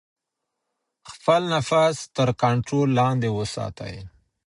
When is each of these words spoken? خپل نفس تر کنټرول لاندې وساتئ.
خپل 1.11 1.41
نفس 1.55 1.95
تر 2.15 2.29
کنټرول 2.41 2.87
لاندې 2.99 3.29
وساتئ. 3.37 3.95